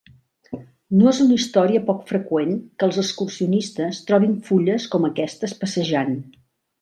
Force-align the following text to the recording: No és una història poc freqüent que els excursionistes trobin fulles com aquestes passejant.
No 0.99 1.09
és 1.09 1.17
una 1.25 1.35
història 1.41 1.83
poc 1.89 1.99
freqüent 2.11 2.55
que 2.83 2.87
els 2.87 2.97
excursionistes 3.03 3.99
trobin 4.07 4.33
fulles 4.49 4.89
com 4.95 5.07
aquestes 5.11 5.55
passejant. 5.65 6.17